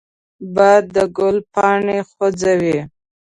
باد 0.55 0.83
د 0.95 0.95
ګل 1.17 1.37
پاڼې 1.53 1.97
خوځوي 2.09 2.79